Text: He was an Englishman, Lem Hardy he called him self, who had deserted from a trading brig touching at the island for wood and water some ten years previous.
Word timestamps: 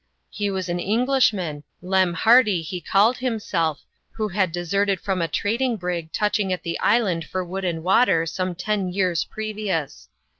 He 0.31 0.49
was 0.49 0.67
an 0.67 0.79
Englishman, 0.79 1.63
Lem 1.79 2.15
Hardy 2.15 2.63
he 2.63 2.81
called 2.81 3.17
him 3.17 3.37
self, 3.39 3.83
who 4.13 4.29
had 4.29 4.51
deserted 4.51 4.99
from 4.99 5.21
a 5.21 5.27
trading 5.27 5.77
brig 5.77 6.11
touching 6.11 6.51
at 6.51 6.63
the 6.63 6.79
island 6.79 7.23
for 7.23 7.45
wood 7.45 7.63
and 7.65 7.83
water 7.83 8.25
some 8.25 8.55
ten 8.55 8.89
years 8.91 9.23
previous. 9.23 10.09